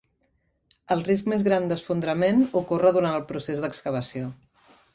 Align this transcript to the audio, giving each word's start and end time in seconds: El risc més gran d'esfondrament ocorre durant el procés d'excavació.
El 0.95 1.03
risc 1.09 1.27
més 1.33 1.43
gran 1.49 1.67
d'esfondrament 1.71 2.41
ocorre 2.63 2.93
durant 2.97 3.19
el 3.19 3.29
procés 3.33 3.65
d'excavació. 3.67 4.31